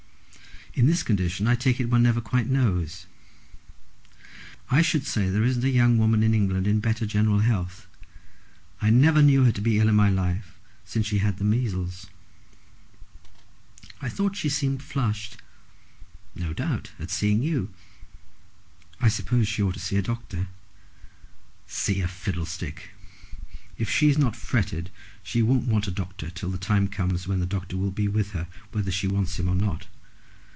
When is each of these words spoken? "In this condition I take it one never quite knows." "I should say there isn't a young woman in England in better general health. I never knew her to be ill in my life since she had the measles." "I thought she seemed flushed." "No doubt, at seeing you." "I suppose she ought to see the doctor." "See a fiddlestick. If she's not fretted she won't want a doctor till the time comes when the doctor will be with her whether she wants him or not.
"In 0.73 0.85
this 0.87 1.03
condition 1.03 1.47
I 1.47 1.55
take 1.55 1.81
it 1.81 1.89
one 1.89 2.03
never 2.03 2.21
quite 2.21 2.47
knows." 2.47 3.05
"I 4.69 4.81
should 4.81 5.05
say 5.05 5.27
there 5.29 5.43
isn't 5.43 5.65
a 5.65 5.69
young 5.69 5.97
woman 5.97 6.23
in 6.23 6.33
England 6.33 6.65
in 6.65 6.79
better 6.79 7.05
general 7.05 7.39
health. 7.39 7.87
I 8.81 8.89
never 8.89 9.21
knew 9.21 9.43
her 9.43 9.51
to 9.51 9.59
be 9.59 9.79
ill 9.79 9.89
in 9.89 9.95
my 9.95 10.09
life 10.09 10.57
since 10.85 11.05
she 11.07 11.17
had 11.17 11.37
the 11.39 11.43
measles." 11.43 12.07
"I 14.01 14.07
thought 14.07 14.37
she 14.37 14.47
seemed 14.47 14.81
flushed." 14.81 15.35
"No 16.35 16.53
doubt, 16.53 16.91
at 16.97 17.11
seeing 17.11 17.43
you." 17.43 17.73
"I 19.01 19.09
suppose 19.09 19.49
she 19.49 19.61
ought 19.61 19.73
to 19.73 19.79
see 19.81 19.97
the 19.97 20.01
doctor." 20.01 20.47
"See 21.67 21.99
a 21.99 22.07
fiddlestick. 22.07 22.91
If 23.77 23.89
she's 23.89 24.17
not 24.17 24.37
fretted 24.37 24.89
she 25.21 25.41
won't 25.43 25.67
want 25.67 25.89
a 25.89 25.91
doctor 25.91 26.29
till 26.29 26.49
the 26.49 26.57
time 26.57 26.87
comes 26.87 27.27
when 27.27 27.41
the 27.41 27.45
doctor 27.45 27.75
will 27.75 27.91
be 27.91 28.07
with 28.07 28.31
her 28.31 28.47
whether 28.71 28.89
she 28.89 29.05
wants 29.09 29.37
him 29.37 29.49
or 29.49 29.55
not. 29.55 29.87